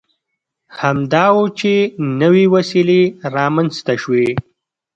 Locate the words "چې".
1.59-1.71